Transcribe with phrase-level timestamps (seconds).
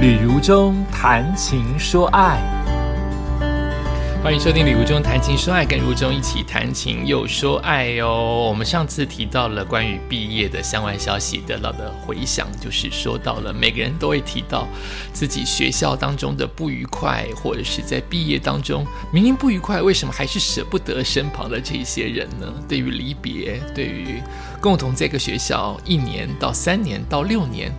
[0.00, 2.40] 旅如中谈情说爱，
[4.24, 8.46] 欢迎收听《旅如中谈情说爱》，跟如中一起谈情又说爱哦。
[8.48, 14.66] 我们上次提到了关于毕业的相关消息，得到的回响就是说到了每个人都会提到
[15.12, 22.46] 自己学校当中的不愉快，或者是在毕业当中明明不愉快，为什么还是舍不得身旁的这些人呢？
[22.66, 24.22] 对于离别，对于
[24.62, 27.70] 共同在一个学校一年到三年到六年。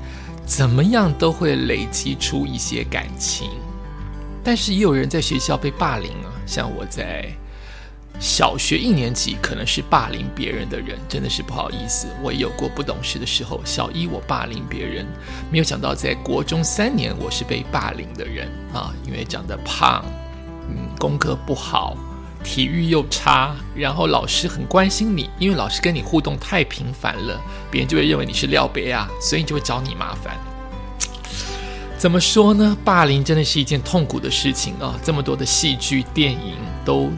[0.54, 3.52] 怎么样都会累积出一些感情，
[4.44, 7.26] 但是也有人在学校被霸凌啊，像我在
[8.20, 13.62] 小学一年级可能是霸凌别人的人，真的是不好意思，我也有过不懂事的时候。
[13.64, 15.08] 小一我霸凌别人，
[15.50, 20.04] 没有想到在国中三年我是被霸凌的人啊，因为长得胖，
[20.68, 21.96] 嗯，功课不好。
[22.44, 30.38] 体育又差，然后老师很关心你，因为老师跟你互动太频繁了，别人就会认为你是廖别啊，所以就会找你麻烦。
[31.98, 32.76] 怎么说呢？
[32.84, 35.00] 霸凌真的是一件痛苦的事情啊！
[35.04, 37.12] 这么多的戏剧、电影都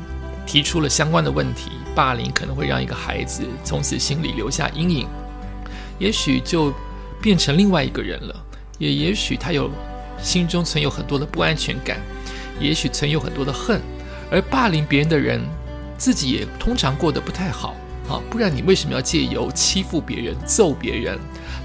[0.46, 5.08] 提出了相关的问题，霸凌可能会让一个孩子从此心里留下阴影，
[6.00, 6.74] 也许就
[7.22, 8.36] 变成另外一个人了，
[8.78, 9.72] 也也许他有
[10.22, 11.98] 心中存有很多的不安全感，
[12.60, 13.82] 也许存有很多的恨。
[14.32, 15.42] 而霸凌别人的人，
[15.98, 17.76] 自己也通常过得不太好
[18.10, 21.18] 啊，不然你为什么要借由欺负别人、揍别人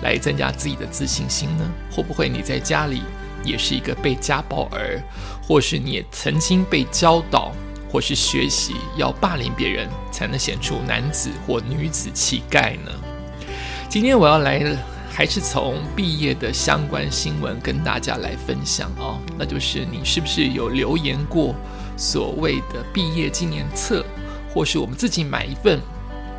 [0.02, 1.70] 来增加自己的自信心呢？
[1.90, 3.02] 会不会你在家里
[3.42, 5.02] 也是一个被家暴儿，
[5.42, 7.52] 或是你也曾经被教导，
[7.90, 12.92] 或是学习要霸凌别人才能显出男子或女子气概呢？
[13.88, 14.62] 今天我要来，
[15.10, 21.54] 还是从毕业的相关新闻跟大家来分享啊，那就是你是不是有留言过？
[21.98, 24.02] 所谓的毕业纪念册，
[24.48, 25.80] 或是我们自己买一份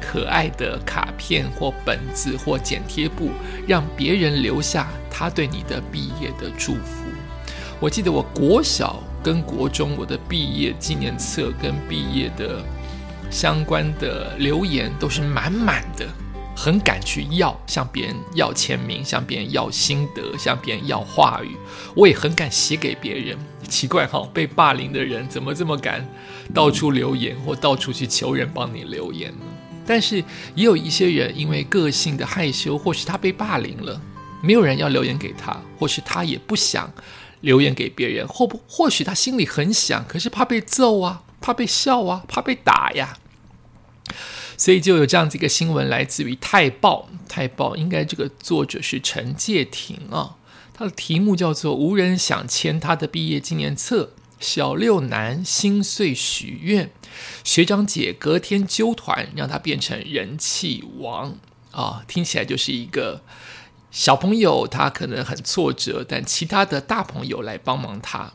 [0.02, 3.30] 可爱的卡片或本子或剪贴簿，
[3.68, 7.04] 让别人留下他对你的毕业的祝福。
[7.80, 12.64] 我记得我国小跟国中，我的毕业纪念册跟毕业的
[13.30, 16.08] 相关的留言都是满满的。
[16.60, 21.56] 很敢去要，向别人要签名，向别人要心得，向别人要话语。
[21.96, 23.38] 我也很敢写给别人。
[23.70, 26.06] 奇怪哈，被霸凌的人怎么这么敢
[26.54, 29.46] 到处留言，或到处去求人帮你留言呢？
[29.86, 30.18] 但是
[30.54, 34.02] 也有一些人因为个性的害羞，或是他被霸凌了，
[34.44, 36.92] 没有人要留言给他，或是他也不想
[37.40, 43.18] 留言给别人，或不或许他心里很想，可是怕被揍啊，怕被笑啊，怕被打呀。
[44.60, 47.08] 所以就有这样子一个新闻，来自于《泰报》。
[47.30, 50.36] 《泰报》应该这个作者是陈介廷啊，
[50.74, 56.92] 他的题目叫做“无人想签他的毕业纪念册，小六男心碎许愿，
[57.46, 61.38] 学长姐隔天揪团让他变成人气王”
[61.72, 63.22] 啊，听起来就是一个
[63.92, 68.34] 小朋友他可能很挫折，但其他的大朋友来帮忙他，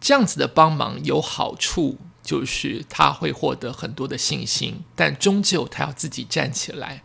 [0.00, 1.98] 这样子的帮忙有好处。
[2.26, 7.04] 就是他会获得很多的信心，但终究他要自己站起来。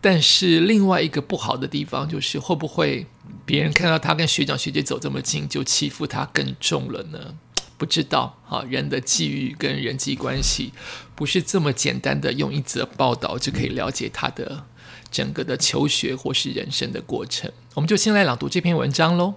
[0.00, 3.06] 但是另外一个不好的地方就是，会不会
[3.44, 7.34] 别人看到他跟学长学姐走这么近，就欺负他更重了呢？
[7.76, 10.72] 不知道啊，人的际遇跟人际关系
[11.16, 14.64] 不是这么简单的，用一则报道就可以了解他的
[15.10, 17.50] 整个的求学或是人生的过程。
[17.74, 19.34] 我们就先来朗读这篇文章喽。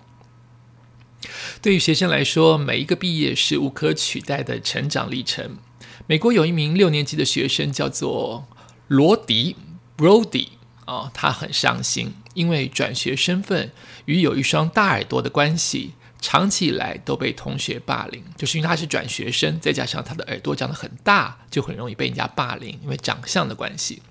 [1.62, 5.57] 对于学生来说，每一个毕业是无可取代的成长历程。
[6.06, 8.47] 美国有一名六年级的学生叫做
[8.88, 9.56] 罗迪
[9.97, 10.50] （Brody）
[10.85, 13.72] 啊，他很伤心，因为转学身份
[14.06, 18.23] 与有一双大耳朵的关系，长期以来都被同学霸凌。
[18.38, 24.01] 就是因为他是转学生，再加上他的耳朵长得很大，就很容易被人家霸凌，因为长相的关系。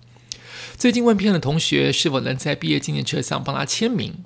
[0.77, 4.25] 最近问遍了同学是否能在毕业纪念册上帮他签名。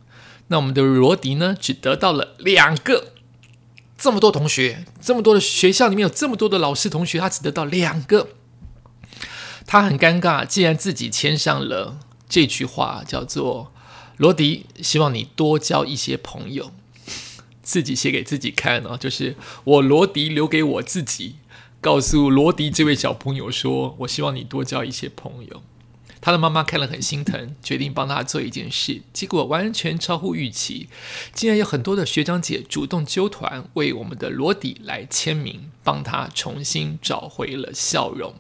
[0.51, 3.13] 那我们的罗迪呢，只得到了两个。
[3.97, 8.31] 这么多同学，这么多的学校里面有这么多的老师同学，他只得到两个。
[9.65, 13.73] 他很尴尬，既然自己签上了这句话，叫做
[14.19, 16.73] “罗迪，希望你多交一些朋友”，
[17.63, 21.37] 自己写给自己看哦，就是我罗迪留给我自己，
[21.81, 25.63] 告诉罗迪这位小朋友说：“我希望你多交一些朋友。”
[26.21, 30.89] 他的妈妈看了很心疼，决定帮他做一件事，结果完全超乎预期，
[31.33, 38.35] 竟然有很多的学长姐主动揪团为我们的罗迪来签名，帮他重新找回了笑容。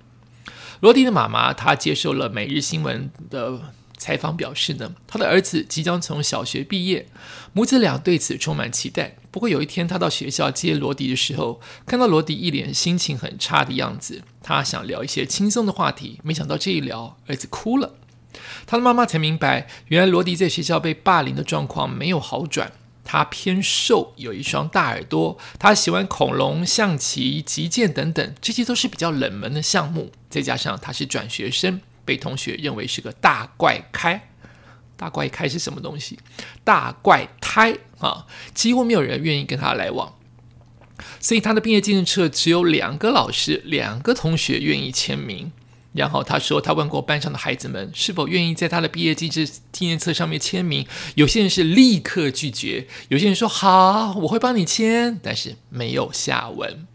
[0.80, 3.74] 罗迪的妈妈，她接受了每日新闻的。
[4.00, 7.06] 采访表示呢，他的儿子即将从小学毕业，
[7.52, 9.16] 母子俩对此充满期待。
[9.30, 17.94] 不过有一天，他到学校接罗迪的时候，看到罗迪一脸心情很差的样子，他想聊一些轻松的话题，没想到这一聊，儿子哭了。
[18.66, 22.72] 他的妈妈才明白，原来罗迪在学校被霸凌的状况没有好转。
[23.04, 25.36] 他偏瘦，有一双大耳朵。
[25.58, 30.12] 他喜欢恐龙、象棋、击剑等等，这些都是比较冷门的项目。
[30.28, 34.20] 再加上他是转学生，被同学认为是个大怪开。
[34.96, 36.18] 大怪开是什么东西？
[36.64, 38.26] 大怪胎啊！
[38.52, 40.12] 几乎没有人愿意跟他来往。
[41.20, 45.52] 所以他的毕业纪念册只有两个老师、两个同学愿意签名。
[45.92, 50.84] 然后他说，他问过班上的孩子们是否愿意在他的毕业纪念纪念册上面签名。
[51.14, 56.86] 有些人是立刻拒绝，有些人说好，我会帮你签，但是没有下文。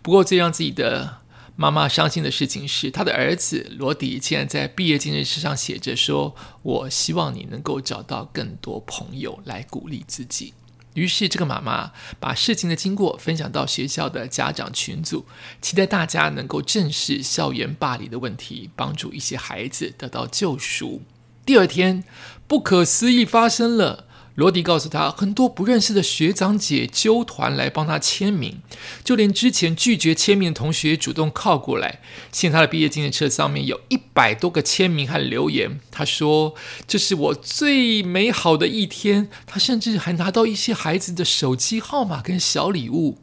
[0.00, 1.18] 不过最让自己的
[1.58, 10.52] 妈妈伤心的事情是，他的儿子罗迪竟然在毕业纪念册上写着说：“我希望你能够找到更多朋友来鼓励自己。”
[10.92, 15.24] 于是，这个妈妈把事情的经过分享到学校的家长群组，
[15.62, 21.02] 期待大家能够正视校园霸凌的问题，帮助一些孩子得到救赎。
[21.46, 22.04] 第二天，
[22.46, 24.06] 不可思议发生了。
[24.36, 28.60] 罗迪告诉他，很多不认识的学长姐揪团来帮他签名，
[29.02, 32.00] 就连之前拒绝签名的同学主动靠过来。
[32.30, 35.80] 现他的毕业纪念册上面有一百多个签名和留言。
[35.90, 36.54] 他说
[36.86, 43.18] ：“这是我最美好的一天。”他甚至还拿到一些孩子的手机号码跟小礼物。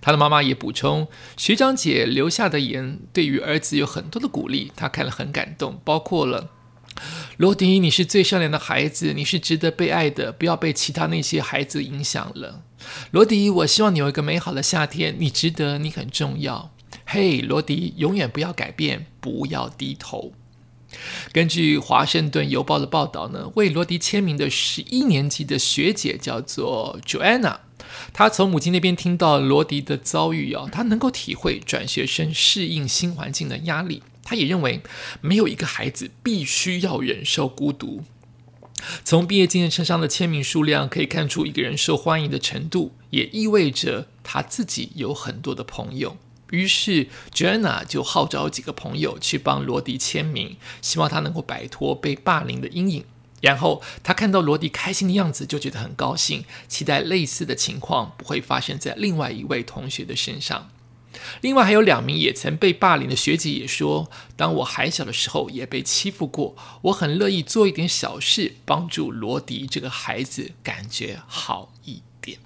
[0.00, 6.50] 他的妈妈也补充，学长姐留下的言对于儿子有很多的鼓励，他看了很感动，包括了。
[7.36, 12.62] 罗迪，你是最善良的孩子，你是值得被爱的，不要被其他那些孩子影响了。
[13.10, 16.70] 罗迪，我希望你有一个美好的夏天，你值得，你很重要。
[17.06, 20.32] 嘿，罗迪，永远不要改变，不要低头。
[21.32, 27.58] 根据《华盛顿邮报》的报道呢，为罗迪签名的十一年级的学姐叫做 Joanna，
[28.12, 34.02] 她从母亲那边听到罗迪的遭遇哦，她能够体会转学生适应新环境的压力。
[34.30, 34.80] 他也认为，
[35.20, 38.04] 没有一个孩子必须要忍受孤独。
[39.04, 46.16] 从毕业纪念册上的签名数量可以看出一个人受欢迎的程度，也意味着他自己有很多的朋友。
[46.52, 53.04] 于是，Jenna 就号召几个朋友去帮罗迪签名，希望他能够摆脱被霸凌的阴影。
[53.40, 60.70] 然后，他看到罗迪开心的样子，就觉得很高兴，期待类似的情况不会发生在另外一位同学的身上。
[61.40, 72.38] 另外还有两名也曾被霸凌的学姐也说：“当我还小的时候也被欺负过，我很乐意做一点小事，帮助罗迪这个孩子感觉好一点。”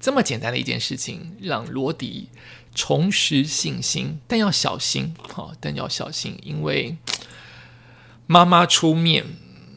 [0.00, 2.28] 这么简单的一件事情，让罗迪
[2.74, 6.96] 重拾信心，但要小心，好，但要小心，因为
[8.26, 9.24] 妈妈出面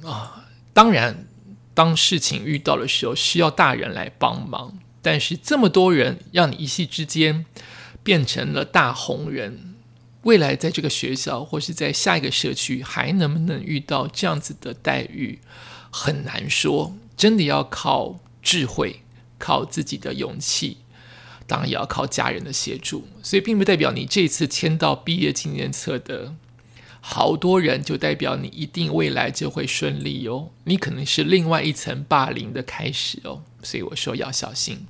[0.03, 0.45] 啊。
[0.73, 1.25] 当然，
[1.73, 7.45] 当事情遇到的时候，需要大人来帮忙，但是这么多人让你一夕之间。
[8.09, 9.75] 变成了大红人，
[10.23, 15.37] 未来在这个学校或是在下一个社区，还能不能遇到这样子的待遇，
[15.91, 16.95] 很难说。
[17.15, 19.01] 真的要靠智慧，
[19.37, 20.77] 靠自己的勇气，
[21.45, 23.07] 当然也要靠家人的协助。
[23.21, 26.33] 所以，并不代表你这次签到毕业纪念册的
[26.99, 30.49] 好多人，就代表你一定未来就会顺利哦。
[30.63, 33.43] 你可能是另外一层霸凌的开始哦。
[33.61, 34.87] 所以我说要小心。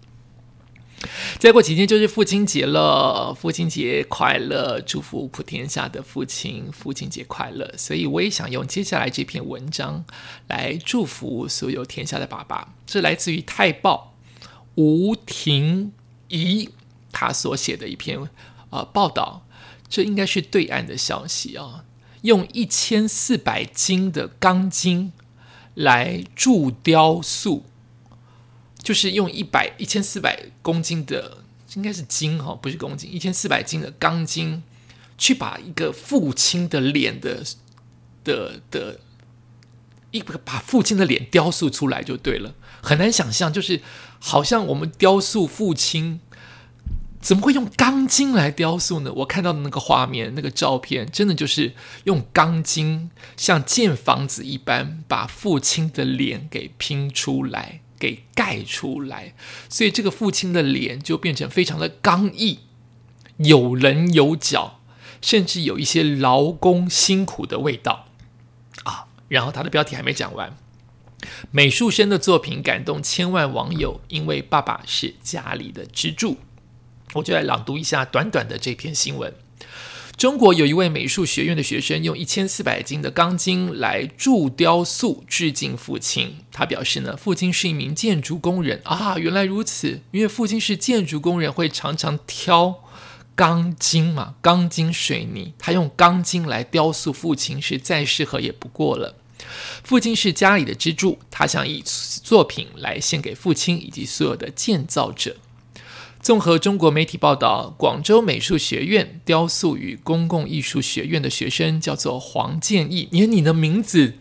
[1.38, 4.82] 再过几天就是父亲节了，父亲节快乐！
[4.82, 7.74] 祝福普天下的父亲，父亲节快乐！
[7.78, 10.04] 所以我也想用接下来这篇文章
[10.48, 12.74] 来祝福所有天下的爸爸。
[12.86, 14.14] 这来自于《泰报》
[14.76, 15.94] 吴婷
[16.28, 16.70] 怡
[17.12, 18.30] 他所写的一篇
[18.70, 19.46] 啊报道，
[19.88, 21.86] 这应该是对岸的消息啊，
[22.24, 25.14] 用一千四百斤的钢筋
[25.76, 27.64] 来铸雕塑。
[28.82, 31.40] 就是用一百一千四百公斤的，
[31.76, 34.64] 应该是斤哈，不是公斤，一千四百斤的钢筋，
[35.18, 37.44] 去把一个父亲的脸的
[38.24, 39.00] 的的，
[40.12, 42.56] 一个把父亲的脸雕塑出来就对了。
[42.82, 43.82] 很难想象，就是
[44.20, 46.22] 好像我们雕塑父亲，
[47.22, 49.12] 怎么会用钢筋来雕塑呢？
[49.14, 51.74] 我看到的那个画面，那个照片，真的就是
[52.06, 57.82] 用钢筋像建房子一般，把父亲的脸给拼出来。
[58.00, 59.36] 给盖出来，
[59.68, 62.60] 所以这个父亲的脸就变成非常的刚毅，
[63.38, 64.80] 有棱有角，
[65.22, 68.08] 甚至有一些劳工辛苦的味道
[68.86, 69.08] 啊。
[69.28, 70.58] 然后他的标题还没讲完，
[71.52, 76.38] 美术生的作品感动千万网友，因为爸爸是家里的支柱。
[77.14, 79.34] 我就来朗读一下短短的这篇新闻。
[80.20, 86.36] 中国有一位美术学院的学生用一千四百斤的钢筋来铸雕塑致敬父亲。
[86.52, 92.84] 他表示呢，父亲是一名建筑工人啊，原来如此，因为父亲是建筑工人，会常常挑
[93.34, 99.16] 钢筋嘛，钢筋水泥，他用钢筋来雕塑父亲是再适合也不过了。
[99.86, 105.38] 父亲是家里的支柱，他想以作品来献给父亲以及所有的建造者。
[106.30, 113.08] 综合中国媒体报道，广州美术学院雕塑与公共艺术学院的学生叫做黄建义。
[113.10, 114.14] 连你的名字，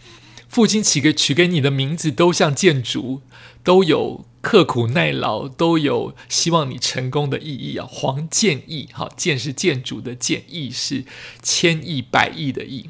[0.49, 3.21] 父亲起个取给你的名字都像建筑，
[3.63, 7.87] 都有刻苦耐劳，都有希望你成功的意义啊！
[7.87, 11.05] 黄建义，好，建是建筑的建，义是
[11.43, 12.89] 千亿百亿的亿。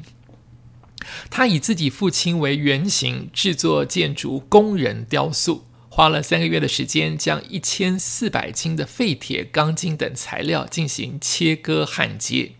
[1.29, 5.65] 他以自己父亲为原型制作建筑工人雕塑。
[5.99, 12.53] 花了三个月的时间，将一千四百斤的废铁、钢筋等材料进行切割焊接。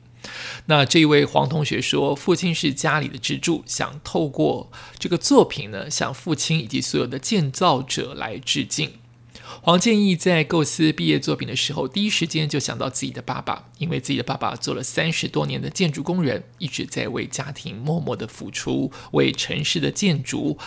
[0.65, 8.91] 那这一位黄同学说，父亲是家里的支柱，想透过这个作品呢，向父亲以及所有的建造者来致敬。
[9.61, 20.57] 黄建义在构思毕业作品的时候，第一时间就想到自己的爸爸，因为自己的爸爸做了三十多年的建筑工人，一直在为家庭默默的付出，为城市的建筑。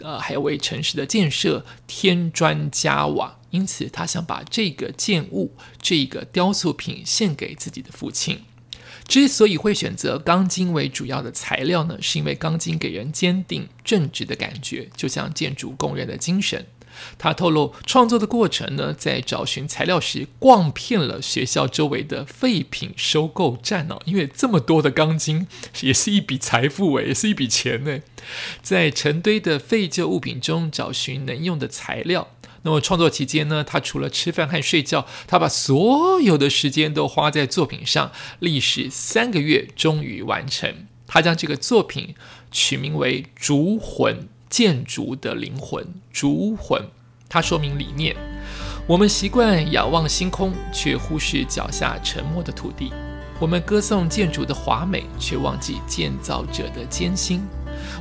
[0.00, 8.40] 呃，还要为城市的建设添砖加瓦，因此他想把这个建物、这个雕塑品献给自己的父亲。
[9.06, 16.66] 之所以会选择钢筋为主要的材料呢，是因为钢筋给人坚定、正直的感觉，就像建筑工人的精神。
[17.18, 25.46] 他透露，创作的过程呢，在找寻材料时，逛遍了学校周围的废品收购站哦，因为这么多的钢筋，
[25.82, 28.00] 也是一笔财富诶，也是一笔钱呢。
[28.62, 32.28] 在成堆的废旧物品中找寻能用的材料。
[32.62, 40.86] 那么创作期间呢，他除了吃饭和睡觉，他把所有的时间都花在作品上，历时三个月，终于完成。
[41.06, 42.14] 他将这个作品
[42.50, 44.16] 取名为《烛魂》。
[44.48, 46.82] 建筑的灵魂，烛魂，
[47.28, 48.16] 它说明理念。
[48.86, 52.90] 我们习惯仰望星空，却忽视脚下沉默的土地；
[53.38, 57.42] 我们歌颂建筑的华美，却忘记建造者的艰辛。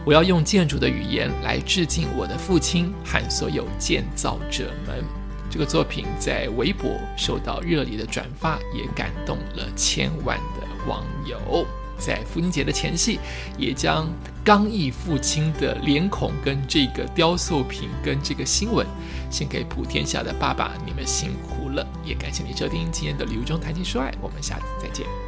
[0.06, 5.04] 我要用建筑的语言来致敬我的父亲和所有建造者们。
[5.50, 11.66] 这个作品在微博受到热烈的转发，也感动了千万的网友。
[11.98, 13.20] 在父亲节的前夕，
[13.58, 14.08] 也将
[14.44, 18.86] 刚毅父亲的脸孔跟这个雕塑品跟这个新闻
[19.30, 21.86] 献给普天下的爸爸，你们辛苦了！
[22.06, 25.27] 也感谢你收听今天的《礼物中谈情说爱》，我们下次再见。